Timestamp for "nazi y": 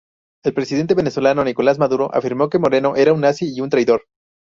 3.21-3.61